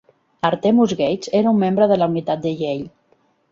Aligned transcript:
Artemus 0.47 0.95
Gates 1.01 1.29
era 1.41 1.53
un 1.57 1.61
membre 1.65 1.89
de 1.93 2.01
la 2.01 2.09
unitat 2.15 2.43
de 2.49 2.57
Yale. 2.65 2.91